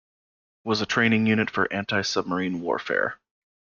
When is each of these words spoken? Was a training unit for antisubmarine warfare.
Was 0.63 0.81
a 0.81 0.87
training 0.87 1.27
unit 1.27 1.51
for 1.51 1.67
antisubmarine 1.67 2.59
warfare. 2.61 3.19